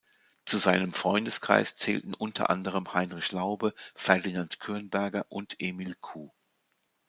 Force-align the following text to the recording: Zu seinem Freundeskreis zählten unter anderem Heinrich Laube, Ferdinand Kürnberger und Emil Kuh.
Zu 0.45 0.57
seinem 0.57 0.93
Freundeskreis 0.93 1.75
zählten 1.75 2.15
unter 2.15 2.49
anderem 2.49 2.91
Heinrich 2.95 3.31
Laube, 3.33 3.75
Ferdinand 3.93 4.59
Kürnberger 4.59 5.27
und 5.29 5.57
Emil 5.61 5.93
Kuh. 6.01 6.31